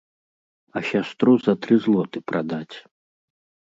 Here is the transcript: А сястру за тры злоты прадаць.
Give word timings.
А 0.79 0.83
сястру 0.93 1.35
за 1.43 1.53
тры 1.65 1.75
злоты 1.85 2.17
прадаць. 2.33 2.77